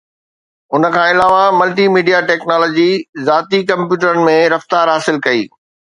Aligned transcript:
ان 0.77 0.83
کان 0.95 1.07
علاوه، 1.15 1.43
multi 1.59 1.85
media 1.97 2.19
technology 2.31 2.89
ذاتي 3.29 3.59
ڪمپيوٽرن 3.73 4.19
۾ 4.37 4.37
رفتار 4.55 4.85
حاصل 4.97 5.17
ڪئي 5.29 5.43